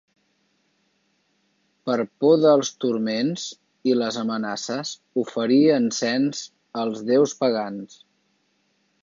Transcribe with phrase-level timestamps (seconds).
[1.89, 3.43] Per por dels turments
[3.91, 6.43] i les amenaces oferí encens
[6.87, 8.03] als déus pagans.